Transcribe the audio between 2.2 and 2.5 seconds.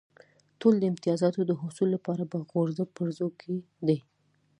په